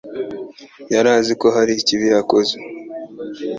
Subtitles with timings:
[0.93, 2.53] yari azi ko hari ikibi yakoze.